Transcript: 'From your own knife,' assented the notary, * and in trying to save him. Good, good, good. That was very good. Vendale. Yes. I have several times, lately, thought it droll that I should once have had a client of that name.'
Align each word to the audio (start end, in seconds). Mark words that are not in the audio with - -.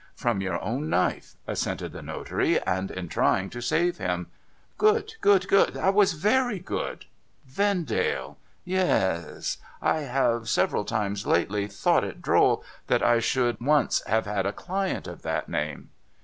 'From 0.25 0.41
your 0.41 0.59
own 0.63 0.89
knife,' 0.89 1.35
assented 1.45 1.91
the 1.91 2.01
notary, 2.01 2.59
* 2.65 2.65
and 2.75 2.89
in 2.89 3.07
trying 3.07 3.51
to 3.51 3.61
save 3.61 3.99
him. 3.99 4.31
Good, 4.79 5.13
good, 5.21 5.47
good. 5.47 5.75
That 5.75 5.93
was 5.93 6.13
very 6.13 6.57
good. 6.57 7.05
Vendale. 7.45 8.39
Yes. 8.65 9.59
I 9.79 9.99
have 9.99 10.49
several 10.49 10.85
times, 10.85 11.27
lately, 11.27 11.67
thought 11.67 12.03
it 12.03 12.19
droll 12.19 12.63
that 12.87 13.03
I 13.03 13.19
should 13.19 13.61
once 13.61 14.01
have 14.07 14.25
had 14.25 14.47
a 14.47 14.53
client 14.53 15.05
of 15.07 15.21
that 15.21 15.47
name.' 15.47 15.91